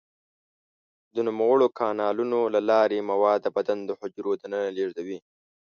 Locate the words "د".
1.15-1.17, 3.43-3.47, 3.85-3.91